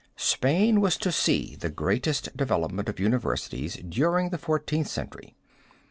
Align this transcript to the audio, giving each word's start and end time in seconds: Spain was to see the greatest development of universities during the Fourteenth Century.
Spain 0.15 0.81
was 0.81 0.97
to 0.97 1.11
see 1.11 1.55
the 1.55 1.69
greatest 1.69 2.35
development 2.35 2.89
of 2.89 2.99
universities 2.99 3.75
during 3.87 4.31
the 4.31 4.39
Fourteenth 4.39 4.87
Century. 4.87 5.35